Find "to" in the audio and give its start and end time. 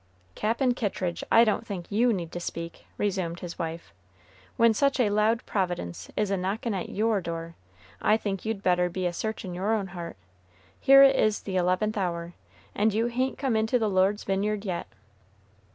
2.31-2.39